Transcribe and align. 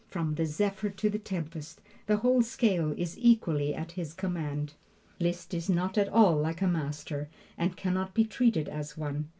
From 0.07 0.33
the 0.33 0.47
zephyr 0.47 0.89
to 0.89 1.11
the 1.11 1.19
tempest, 1.19 1.79
the 2.07 2.17
whole 2.17 2.41
scale 2.41 2.91
is 2.97 3.19
equally 3.19 3.75
at 3.75 3.91
his 3.91 4.13
command. 4.15 4.73
Liszt 5.19 5.53
is 5.53 5.69
not 5.69 5.95
at 5.95 6.09
all 6.09 6.37
like 6.37 6.63
a 6.63 6.67
master, 6.67 7.29
and 7.55 7.77
can 7.77 7.93
not 7.93 8.15
be 8.15 8.25
treated 8.25 8.67
as 8.67 8.97
one. 8.97 9.29